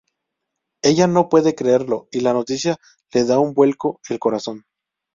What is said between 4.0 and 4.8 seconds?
el corazón.